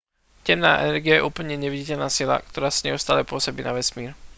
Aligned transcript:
temná 0.45 0.71
energia 0.85 1.15
je 1.21 1.27
úplne 1.29 1.53
neviditeľná 1.61 2.09
sila 2.17 2.37
ktorá 2.49 2.69
neustále 2.89 3.21
pôsobí 3.31 3.61
na 3.63 3.69
vesmír 3.79 4.09